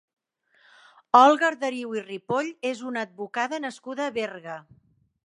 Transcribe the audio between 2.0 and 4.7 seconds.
i Ripoll és una advocada nascuda a Berga.